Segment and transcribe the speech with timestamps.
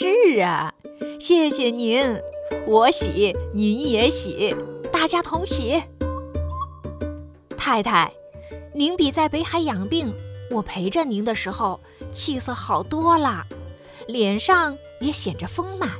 [0.00, 0.72] 是啊，
[1.18, 2.22] 谢谢您，
[2.68, 4.54] 我喜，您也喜，
[4.92, 5.82] 大家同喜。
[7.56, 8.12] 太太，
[8.72, 10.14] 您比在北海养病，
[10.52, 11.80] 我陪着您的时候
[12.12, 13.44] 气色好多了，
[14.06, 15.90] 脸上也显着丰满。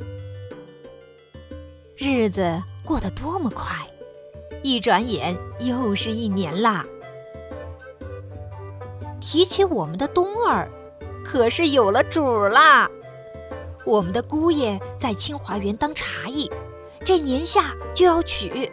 [1.96, 3.84] 日子过得多么快，
[4.62, 6.86] 一转眼又是一年啦。
[9.20, 10.70] 提起我们的冬儿，
[11.24, 12.88] 可是有了主啦。
[13.88, 16.50] 我们的姑爷在清华园当茶艺，
[17.06, 18.70] 这年下就要娶。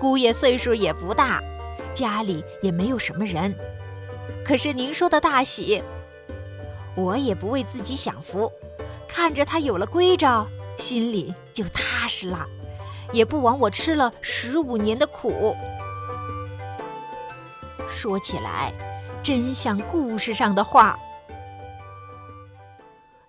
[0.00, 1.38] 姑爷岁数也不大。
[1.92, 3.54] 家里也没有什么人，
[4.44, 5.82] 可是您说的大喜，
[6.94, 8.50] 我也不为自己享福，
[9.06, 10.46] 看着他有了归着，
[10.78, 12.46] 心里就踏实了，
[13.12, 15.54] 也不枉我吃了十五年的苦。
[17.86, 18.72] 说起来，
[19.22, 20.98] 真像故事上的话。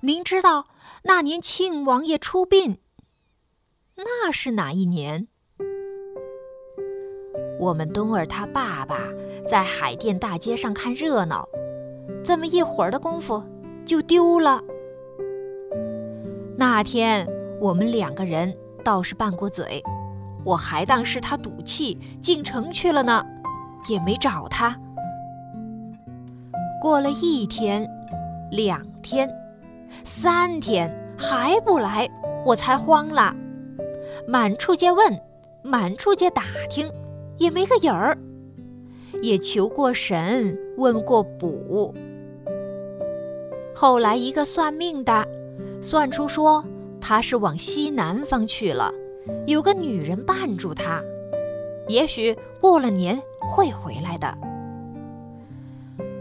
[0.02, 0.66] 您知道
[1.08, 2.80] 那年庆王爷出殡，
[3.96, 5.30] 那是哪一年？
[7.62, 9.00] 我们冬儿他爸爸
[9.48, 11.48] 在海淀大街上看热闹，
[12.26, 13.42] 这么一会儿的功夫
[13.86, 14.62] 就丢了。
[16.58, 17.26] 那天
[17.62, 19.82] 我们两个人倒是拌过嘴，
[20.44, 23.26] 我还当是他赌气进城去了呢，
[23.88, 24.78] 也没找他。
[26.82, 27.90] 过了一天、
[28.52, 29.34] 两天、
[30.04, 32.10] 三天还不来，
[32.46, 33.36] 我才慌了，
[34.28, 35.20] 满处街问，
[35.64, 36.90] 满处街打听。
[37.40, 38.18] 也没个影儿，
[39.22, 41.94] 也求过神，问过卜。
[43.76, 45.24] 后来一个算命的
[45.80, 46.66] 算出说
[47.00, 48.92] 他是往西南方去了，
[49.46, 51.00] 有个女人伴住他，
[51.88, 54.36] 也许过了年会回来的。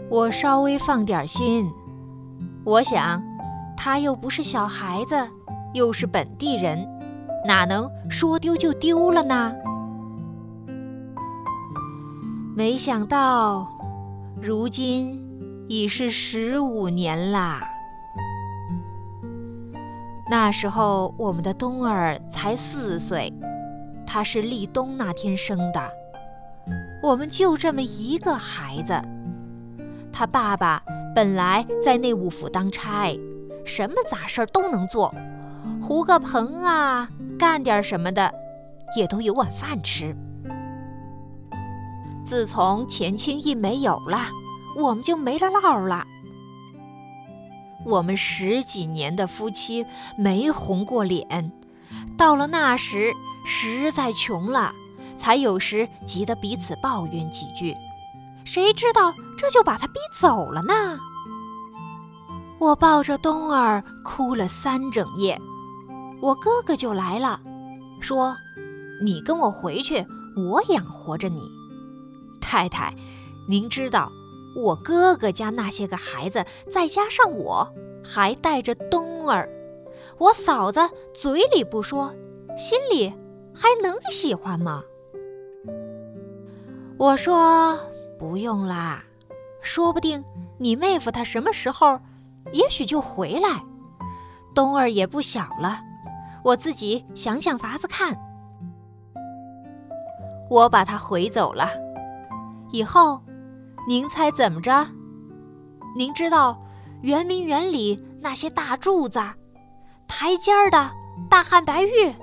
[0.07, 1.67] 我稍微放点心，
[2.63, 3.19] 我想
[3.77, 5.15] 他又不是小孩子，
[5.73, 6.85] 又是本地人，
[7.45, 9.53] 哪能说丢就丢了呢？
[12.55, 13.67] 没想到，
[14.41, 15.23] 如今
[15.69, 17.61] 已是十五年啦。
[20.29, 23.31] 那时候我们的冬儿才四岁，
[24.05, 25.79] 他是立冬那天生的，
[27.01, 28.99] 我们就这么一个孩子。
[30.11, 33.15] 他爸爸本来在内务府当差，
[33.67, 35.13] 什么杂事儿都能做，
[35.81, 38.33] 糊个棚啊，干点什么的，
[38.95, 40.15] 也都有碗饭吃。
[42.25, 44.27] 自从钱清一没有了，
[44.77, 46.03] 我们就没了落了。
[47.85, 49.85] 我们十几年的夫妻
[50.17, 51.51] 没红过脸，
[52.17, 53.11] 到了那时
[53.45, 54.73] 实在穷了，
[55.17, 57.75] 才有时急得彼此抱怨几句。
[58.43, 60.97] 谁知道这就把他逼走了呢？
[62.59, 65.39] 我抱着冬儿哭了三整夜，
[66.21, 67.39] 我哥哥就来了，
[68.01, 68.35] 说
[69.05, 70.03] ：“你跟我回去，
[70.35, 71.41] 我养活着你。”
[72.41, 72.95] 太太，
[73.47, 74.11] 您知道，
[74.55, 77.71] 我哥哥家那些个孩子，再加上我，
[78.03, 79.47] 还带着冬儿，
[80.17, 80.79] 我嫂子
[81.13, 82.11] 嘴里不说，
[82.57, 83.13] 心里
[83.53, 84.83] 还能喜欢吗？
[86.97, 87.77] 我说
[88.17, 89.03] 不用啦，
[89.61, 90.23] 说不定
[90.57, 91.99] 你妹夫他什么时候，
[92.53, 93.61] 也许就回来。
[94.53, 95.79] 冬儿也不小了，
[96.43, 98.17] 我自己想想法子看。
[100.49, 101.69] 我把他回走了。
[102.71, 103.21] 以后，
[103.87, 104.87] 您猜怎么着？
[105.95, 106.61] 您知道
[107.01, 109.19] 圆明园里那些大柱子、
[110.07, 110.91] 台阶儿的
[111.29, 112.13] 大汉白玉，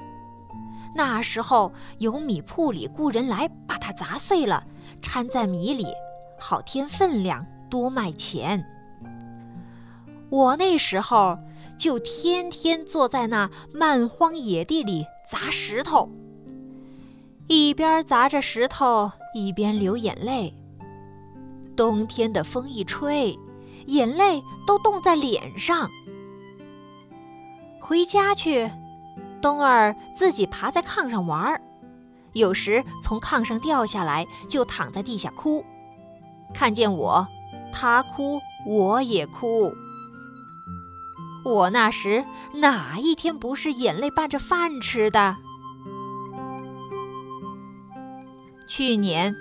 [0.94, 4.64] 那时候有米铺里雇人来把它砸碎了，
[5.02, 5.86] 掺在米里，
[6.38, 8.64] 好添分量，多卖钱。
[10.34, 11.38] 我那时候
[11.78, 16.10] 就天天坐在那漫荒野地里砸石头，
[17.46, 19.12] 一边砸着石头。
[19.36, 20.54] 一边流眼泪。
[21.76, 23.36] 冬天的风一吹，
[23.86, 25.88] 眼泪都冻在脸上。
[27.80, 28.70] 回家去，
[29.42, 31.60] 冬儿自己爬在炕上玩儿，
[32.32, 35.64] 有时从炕上掉下来，就躺在地下哭。
[36.54, 37.26] 看见我，
[37.72, 39.72] 他哭，我也哭。
[41.44, 42.24] 我那时
[42.54, 45.36] 哪一天不是眼泪伴着饭吃的？
[48.66, 49.34] 去年，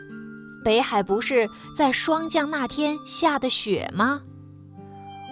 [0.63, 4.21] 北海不是在霜降那天下的雪吗？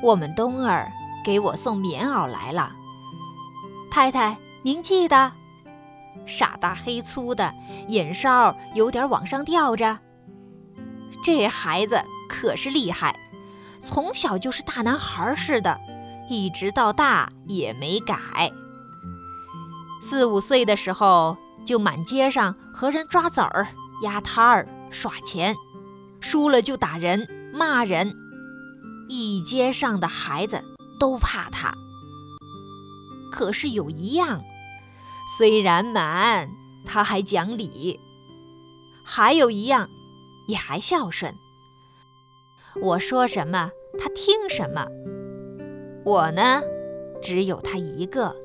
[0.01, 0.89] 我们冬儿
[1.23, 2.71] 给我送棉袄来了。
[3.91, 5.31] 太太，您记得？
[6.25, 7.53] 傻大黑粗的，
[7.89, 10.00] 眼梢有点往上吊着。
[11.24, 13.15] 这孩子可是厉害，
[13.83, 15.77] 从小就是大男孩似的，
[16.31, 18.16] 一直到大也没改。
[20.01, 21.36] 四五岁的时候，
[21.66, 23.68] 就满街上和人抓子儿、
[24.04, 25.56] 压摊儿、耍钱，
[26.22, 28.13] 输了就打人、骂人，
[29.10, 30.63] 一街上的孩子
[30.98, 31.74] 都怕他。
[33.30, 34.42] 可是有一样，
[35.38, 36.48] 虽然满，
[36.86, 38.00] 他还讲理；
[39.06, 39.89] 还有一样，
[40.48, 41.36] 也还孝顺。
[42.81, 44.88] 我说什么，他听什么。
[46.03, 46.63] 我呢，
[47.21, 48.36] 只有他一个，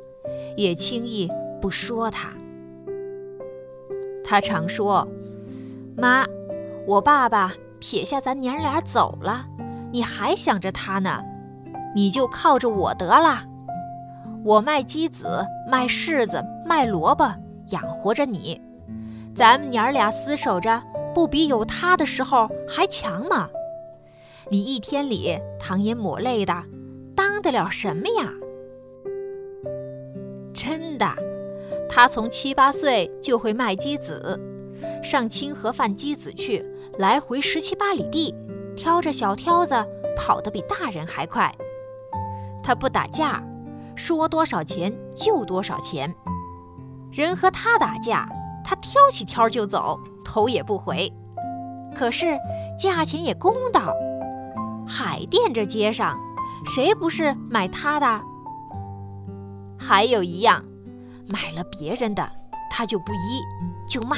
[0.56, 1.29] 也轻易
[1.61, 2.29] 不说他。
[4.23, 5.08] 他常说
[5.97, 6.26] ：“妈，
[6.87, 9.47] 我爸爸撇下咱娘俩走了，
[9.91, 11.23] 你还想着他呢，
[11.94, 13.44] 你就靠着我得了。
[14.44, 17.25] 我卖鸡子、卖柿子、卖萝卜
[17.69, 18.61] 养活着你，
[19.35, 20.82] 咱们娘俩厮守着，
[21.14, 23.49] 不比有他的时候还强吗？”
[24.50, 26.62] 你一天里淌眼抹泪的，
[27.17, 28.33] 当得了什么呀？
[30.55, 31.07] 真的，
[31.89, 34.39] 他从七八岁就会卖鸡子，
[35.03, 36.65] 上清河贩鸡子去，
[36.99, 38.35] 来回十七八里地，
[38.77, 39.75] 挑着小挑子
[40.17, 41.53] 跑得比大人还快。
[42.63, 43.43] 他不打架，
[43.95, 46.15] 说多少钱就多少钱。
[47.13, 48.29] 人和他打架，
[48.65, 51.11] 他挑起挑就走，头也不回。
[51.95, 52.37] 可是
[52.79, 53.95] 价钱也公道。
[54.87, 56.19] 海淀这街上，
[56.67, 58.23] 谁不是买他的？
[59.79, 60.65] 还有一样，
[61.29, 62.29] 买了别人的，
[62.71, 63.41] 他就不依，
[63.89, 64.17] 就骂。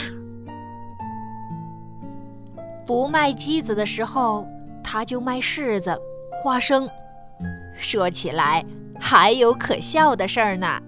[2.87, 4.47] 不卖鸡子的时候，
[4.83, 5.97] 他就卖柿子、
[6.43, 6.89] 花生。
[7.77, 8.65] 说起来，
[8.99, 10.81] 还有可笑的事儿呢。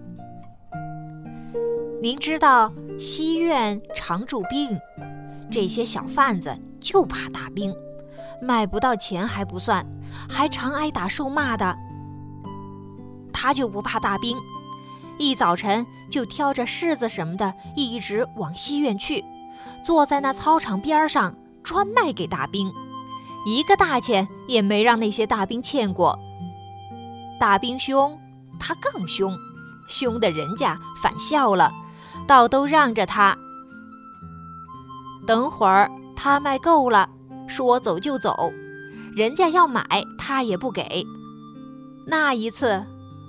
[2.02, 4.76] 您知道西院常驻兵，
[5.50, 7.72] 这些小贩子就怕大兵。
[8.42, 9.84] 卖不到钱还不算，
[10.28, 11.76] 还常挨打受骂的。
[13.32, 14.36] 他就不怕大兵，
[15.18, 19.24] 一早晨就挑着柿子什么的，一直往西院去，
[19.84, 22.70] 坐在那操场边上专卖给大兵，
[23.46, 26.18] 一个大钱也没让那些大兵欠过。
[27.38, 28.18] 大兵凶，
[28.58, 29.34] 他更凶，
[29.88, 31.72] 凶的人家反笑了，
[32.26, 33.36] 倒都让着他。
[35.26, 37.08] 等会儿他卖够了。
[37.48, 38.52] 说走就走，
[39.16, 39.84] 人家要买
[40.18, 41.04] 他也不给。
[42.06, 42.84] 那一次，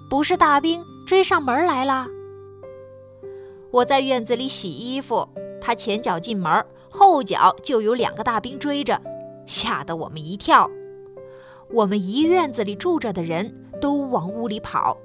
[0.09, 2.07] 不是大兵追上门来了。
[3.71, 5.27] 我在院子里洗衣服，
[5.61, 8.99] 他前脚进门，后脚就有两个大兵追着，
[9.45, 10.69] 吓得我们一跳。
[11.71, 14.97] 我们一院子里住着的人都往屋里跑。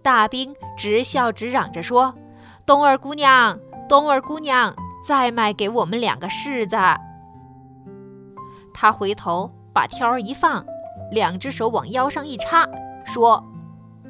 [0.00, 2.14] 大兵直笑直嚷着说
[2.66, 3.58] ：“冬儿姑娘，
[3.88, 4.74] 冬儿姑娘，
[5.06, 6.76] 再卖给我们两个柿子。”
[8.72, 10.64] 他回头把挑儿一放，
[11.10, 12.68] 两只手往腰上一插，
[13.04, 13.42] 说：“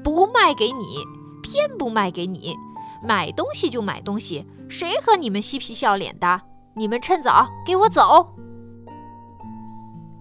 [0.03, 1.05] 不卖给你，
[1.43, 2.55] 偏不卖给你。
[3.03, 6.43] 买东西就买东西，谁和你们嬉皮笑脸的？
[6.75, 8.35] 你们趁早给我走！”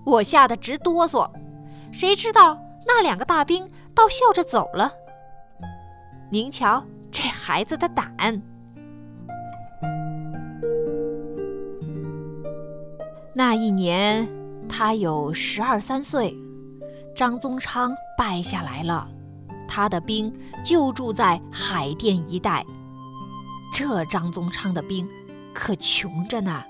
[0.05, 1.29] 我吓得直哆嗦。
[1.91, 4.91] 谁知道那两个大兵倒笑着走了。
[6.31, 8.41] 您瞧这孩子的胆！
[13.33, 14.27] 那一年，
[14.69, 16.35] 他有十二三岁，
[17.15, 19.07] 张宗昌败下来了，
[19.67, 22.65] 他的兵就住在海淀一带。
[23.73, 25.07] 这张宗昌的兵
[25.53, 26.63] 可穷着呢，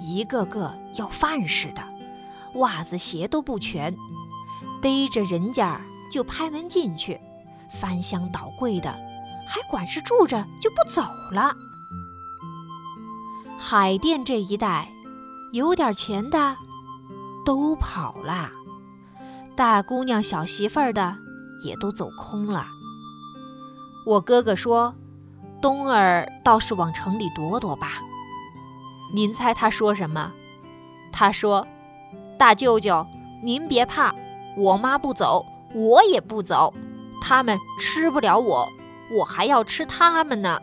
[0.00, 1.82] 一个个要饭似的，
[2.54, 3.94] 袜子鞋都不全，
[4.80, 5.80] 逮着人家
[6.12, 7.20] 就拍门进去，
[7.72, 8.90] 翻箱倒柜的，
[9.48, 11.52] 还管是住着就不走了。
[13.58, 14.88] 海淀这一带。
[15.52, 16.56] 有点钱的
[17.46, 18.50] 都跑了，
[19.56, 21.14] 大姑娘、小媳妇儿的
[21.64, 22.66] 也都走空了。
[24.04, 24.94] 我哥哥说
[25.62, 27.92] ：“冬儿倒是往城里躲躲吧。”
[29.14, 30.32] 您猜他说什么？
[31.12, 31.64] 他说
[32.36, 33.06] ：“大舅舅，
[33.44, 34.12] 您别怕，
[34.58, 36.74] 我妈不走，我也不走。
[37.22, 38.68] 他们吃不了我，
[39.18, 40.60] 我还要吃他们呢。”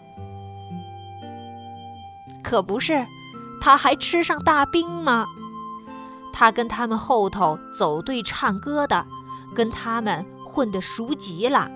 [2.43, 3.05] 可不是。
[3.61, 5.25] 他还吃上大兵吗？
[6.33, 9.05] 他跟他们后头走队唱歌的，
[9.55, 11.69] 跟他们混得熟极了。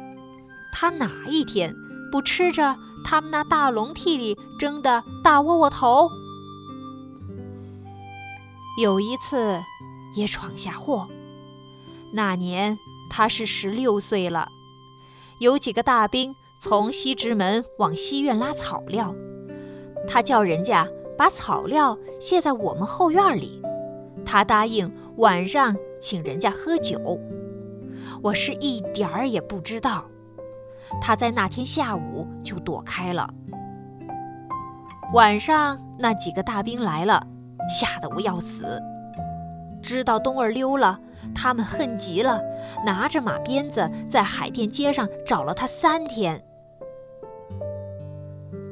[0.74, 1.72] 他哪一天
[2.12, 6.10] 不吃着他们那大笼屉里蒸的大窝窝头？
[8.82, 9.60] 有一次
[10.16, 11.08] 也闯下祸。
[12.14, 12.78] 那年
[13.10, 14.50] 他是十六岁了，
[15.40, 19.14] 有几个大兵从西直门往西院拉草料，
[20.08, 20.88] 他叫人家。
[21.18, 23.60] 把草料卸在我们后院里，
[24.28, 27.18] 他答应晚上请人家喝酒。
[28.22, 30.04] 我是一点儿也不知道。
[31.02, 33.34] 他在那天下午就躲开了。
[35.14, 37.26] 晚上那几个大兵来了，
[37.70, 38.78] 吓得我要死。
[39.82, 41.00] 知道冬儿溜了，
[41.34, 42.42] 他们恨极了，
[42.86, 46.44] 拿着马鞭子在海淀街上找了他三天。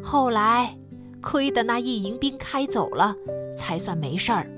[0.03, 0.77] 后来
[1.21, 3.15] 亏得那一营兵开走了，
[3.57, 4.49] 才算没事儿。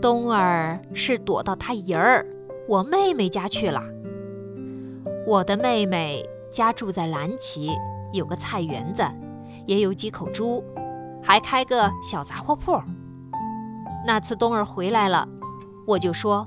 [0.00, 2.24] 冬儿是躲到他姨儿
[2.68, 3.82] 我妹妹家去了。
[5.26, 7.72] 我的妹妹家住在蓝旗，
[8.12, 9.02] 有个菜园子，
[9.66, 10.62] 也有几口猪，
[11.22, 12.80] 还开个小杂货铺。
[14.06, 15.28] 那次冬儿回来了，
[15.86, 16.46] 我就说：“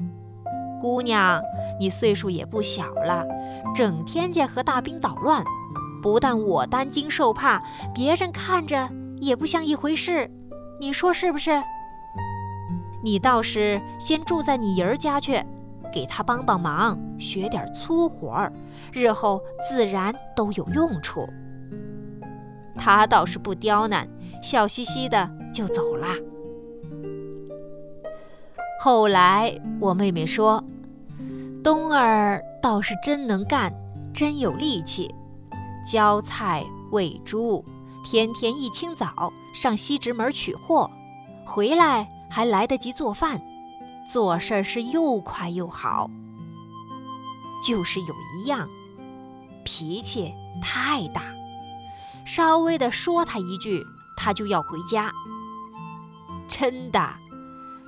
[0.79, 1.41] 姑娘，
[1.79, 3.25] 你岁数也不小了，
[3.75, 5.43] 整天家和大兵捣乱，
[6.01, 7.62] 不但我担惊受怕，
[7.93, 8.89] 别人看着
[9.20, 10.31] 也不像一回事。
[10.79, 11.62] 你说是不是？
[13.03, 15.43] 你倒是先住在你姨儿家去，
[15.93, 18.53] 给他帮帮忙，学点粗活儿，
[18.91, 21.27] 日后自然都有用处。”
[22.77, 24.08] 他倒是不刁难，
[24.41, 26.08] 笑嘻嘻的就走了。
[28.79, 30.63] 后来我妹妹说，
[31.63, 33.72] 冬儿倒是真能干，
[34.13, 35.13] 真有力气，
[35.86, 37.63] 浇菜喂猪，
[38.03, 40.89] 天天一清早上西直门取货，
[41.46, 43.41] 回来还来得及做饭，
[44.09, 46.09] 做事是又快又好。
[47.67, 48.67] 就是有一样，
[49.63, 50.33] 脾气
[50.63, 51.21] 太大，
[52.25, 53.83] 稍微的说他一句，
[54.17, 55.11] 他就要回家。
[56.47, 57.13] 真的。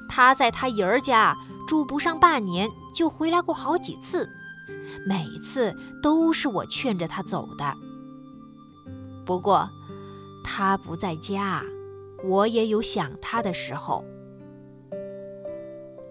[0.09, 1.35] 他在他姨儿家
[1.67, 4.29] 住不上半年，就回来过好几次，
[5.07, 5.73] 每次
[6.03, 7.73] 都是我劝着他走的。
[9.25, 9.67] 不过
[10.43, 11.63] 他不在家，
[12.23, 14.05] 我也有想他的时候。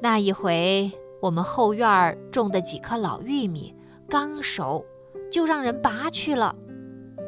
[0.02, 0.90] 那一回，
[1.20, 3.72] 我们后院种的几棵老玉米
[4.08, 4.84] 刚熟，
[5.30, 6.52] 就让人拔去了，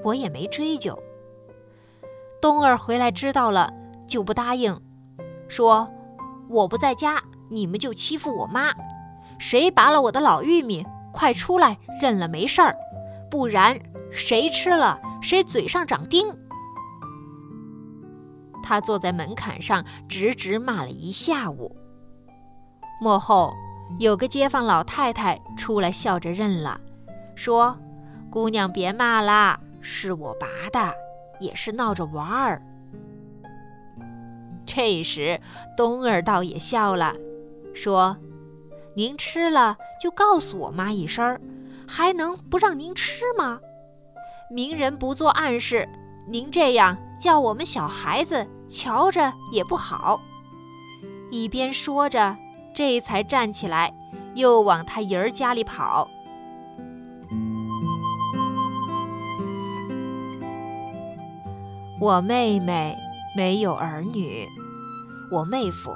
[0.03, 1.01] 我也没追究。
[2.43, 3.73] 冬儿回来知道了，
[4.09, 4.77] 就不答应，
[5.47, 5.89] 说。
[6.49, 8.73] 我不在家，你们就欺负我妈。
[9.39, 12.75] 谁拔了我的老玉米，快出来认了没事儿，
[13.31, 13.79] 不然
[14.11, 16.27] 谁吃了谁嘴上长钉。
[18.65, 21.77] 他坐在门槛上直直骂了一下午。
[23.01, 23.55] 幕后
[23.99, 26.81] 有个街坊老太太出来笑着认了，
[27.35, 27.77] 说
[28.31, 30.93] ：“姑娘别骂啦，是我拔的，
[31.39, 32.63] 也是闹着玩儿。”
[34.67, 35.39] 这时，
[35.77, 37.15] 冬儿倒也笑了，
[37.75, 38.17] 说
[38.97, 41.41] ：“您吃了就告诉我妈一声儿，
[41.87, 43.61] 还能不让您吃吗？
[44.51, 45.87] 明人不做暗事，
[46.29, 50.21] 您这样叫我们小孩子瞧着也不好。”
[51.31, 52.37] 一边说着，
[52.75, 53.95] 这才站起来，
[54.35, 56.09] 又往他姨儿家里跑。
[62.01, 62.97] 我妹妹。
[63.37, 64.47] 没有儿女，
[65.33, 65.91] 我妹夫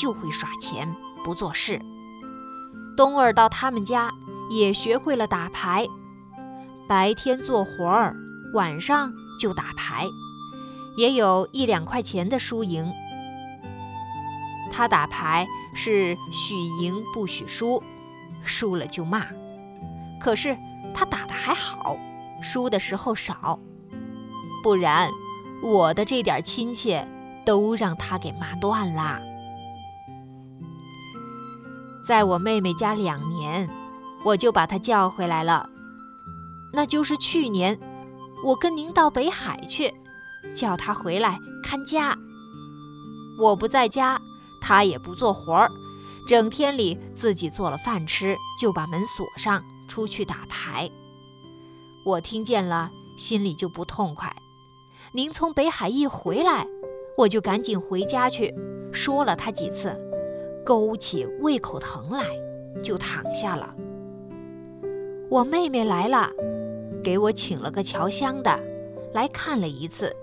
[0.00, 0.90] 就会耍钱
[1.22, 1.78] 不做事。
[2.96, 4.10] 冬儿到他们家
[4.50, 5.86] 也学会了打牌，
[6.88, 8.14] 白天做活儿，
[8.54, 10.06] 晚上就打牌，
[10.96, 12.90] 也有一两块钱的输赢。
[14.70, 17.82] 他打牌是许赢不许输，
[18.44, 19.26] 输了就骂。
[20.20, 20.56] 可是
[20.94, 21.96] 他打的还好，
[22.42, 23.58] 输的时候少，
[24.62, 25.10] 不然。
[25.62, 26.98] 我的这点亲戚，
[27.44, 29.20] 都让他给骂断了。
[32.08, 33.68] 在我妹妹家两年，
[34.24, 35.68] 我就把他叫回来了。
[36.72, 37.78] 那就是去年，
[38.42, 39.92] 我跟您到北海去，
[40.54, 42.16] 叫他回来看家。
[43.38, 44.18] 我不在家，
[44.60, 45.68] 他也不做活儿，
[46.26, 50.90] 整天里自己做了饭吃，就把门锁上，出去打牌。
[52.04, 54.34] 我听见了，心里就不痛快。
[55.12, 56.66] 您从北海一回来，
[57.16, 58.54] 我就赶紧回家去，
[58.92, 59.94] 说了他几次，
[60.64, 62.24] 勾起胃口疼来，
[62.82, 63.74] 就躺下了。
[65.28, 66.30] 我妹妹来了，
[67.02, 68.60] 给我请了个乔香的，
[69.12, 70.14] 来看了一次。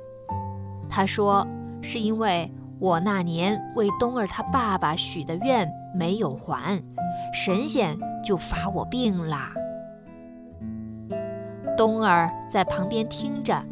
[0.89, 1.45] 她说
[1.81, 6.81] 是因为我那年为冬儿他爸爸许的愿没有还，
[7.33, 9.37] 神仙就罚我病了。
[11.75, 13.63] 冬儿在旁边听着。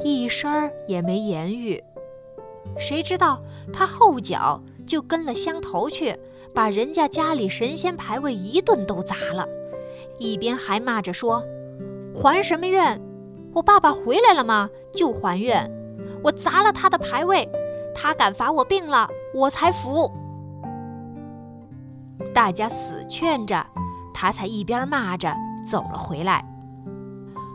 [0.00, 1.82] 一声儿也没言语，
[2.76, 3.40] 谁知道
[3.72, 6.14] 他后脚就跟了乡头去，
[6.52, 9.46] 把人家家里神仙牌位一顿都砸了，
[10.18, 11.42] 一边还骂着说
[12.12, 13.00] ：“还什么愿？
[13.54, 14.68] 我爸爸回来了吗？
[14.92, 15.70] 就还愿。
[16.24, 17.48] 我砸了他的牌位，
[17.94, 20.10] 他敢罚我病了，我才服。”
[22.34, 23.64] 大家死劝着，
[24.12, 25.34] 他才一边骂着
[25.64, 26.44] 走了回来。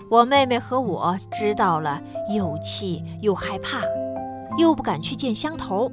[0.10, 2.01] 我妹妹和我知道了，
[2.34, 3.81] 又气又害怕，
[4.58, 5.91] 又不敢去见乡头。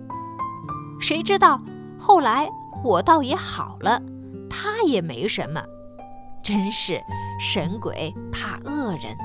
[1.00, 1.61] 谁知道
[1.99, 2.49] 后来
[2.83, 4.00] 我倒也好了，
[4.49, 5.62] 他也没什么。
[6.43, 7.03] 真是
[7.41, 9.17] 神鬼怕恶人。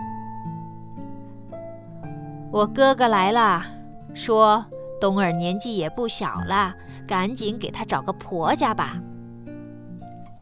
[2.52, 3.64] 我哥哥来了，
[4.14, 4.66] 说
[5.02, 6.74] 冬儿年纪也不小了，
[7.08, 9.02] 赶紧给他找个婆家吧。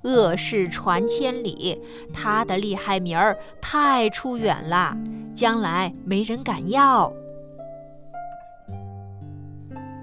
[0.03, 1.81] 恶事传千里，
[2.13, 4.95] 他的厉害名儿太出远了，
[5.33, 7.11] 将来没人敢要。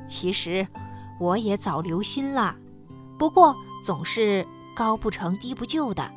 [0.09, 0.67] 其实
[1.21, 2.55] 我也早留心了，
[3.19, 4.47] 不过总是
[4.77, 6.11] 高不成低不就的，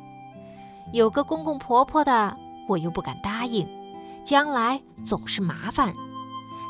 [0.92, 2.36] 有个公公婆婆的，
[2.68, 3.66] 我又不敢答应，
[4.24, 5.92] 将来总是麻烦。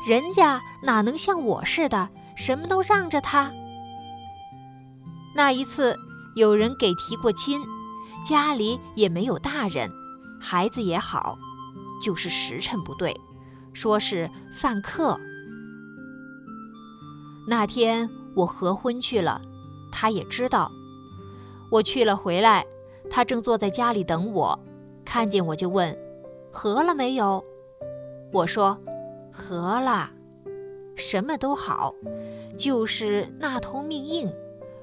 [0.07, 3.51] 人家哪能像我似的，什么都让着他？
[5.35, 5.95] 那一次。
[6.33, 7.59] 有人给提过亲，
[8.25, 9.89] 家里也没有大人，
[10.41, 11.37] 孩子也好，
[12.01, 13.13] 就是时辰不对，
[13.73, 15.17] 说是犯客。
[17.49, 19.41] 那天我合婚去了，
[19.91, 20.71] 他也知道。
[21.69, 22.65] 我去了回来，
[23.09, 24.57] 他正坐在家里等我，
[25.03, 25.93] 看见我就问
[26.49, 27.43] ：“合了没有？”
[28.31, 28.79] 我说
[29.31, 30.09] ：“合了，
[30.95, 31.93] 什么都好，
[32.57, 34.31] 就是那头命硬。”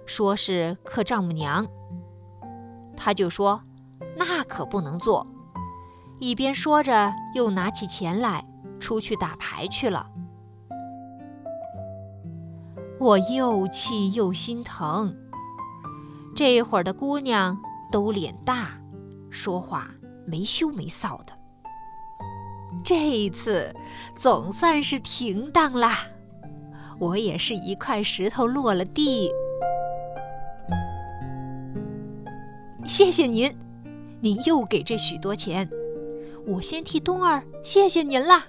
[0.06, 1.66] 说是克丈母娘，
[2.96, 3.60] 他就说
[4.16, 5.26] 那可不能做。
[6.18, 8.42] 一边说着，又拿起钱来
[8.80, 10.10] 出去打牌去了。
[12.98, 15.14] 我又气又心疼。
[16.34, 17.56] 这会儿的姑娘
[17.92, 18.80] 都脸大，
[19.28, 19.90] 说话
[20.26, 21.37] 没羞没臊的。
[22.84, 23.74] 这一次
[24.16, 25.98] 总算是停当啦，
[26.98, 29.30] 我也是一块石头落了地。
[32.86, 33.54] 谢谢您，
[34.20, 35.68] 您又给这许多钱，
[36.46, 38.42] 我先替冬儿谢谢您了。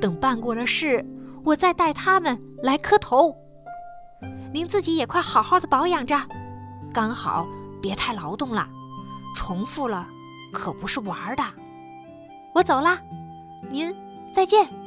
[0.00, 1.04] 等办过了事，
[1.44, 3.34] 我再带他们来磕头。
[4.52, 6.20] 您自己也快好好的保养着，
[6.92, 7.46] 刚好
[7.80, 8.68] 别太劳动了，
[9.34, 10.06] 重复了
[10.52, 11.42] 可不是玩的。
[12.54, 12.98] 我走了，
[13.70, 13.94] 您
[14.32, 14.85] 再见。